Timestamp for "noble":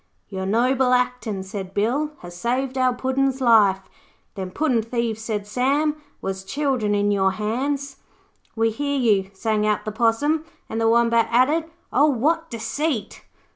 0.47-0.93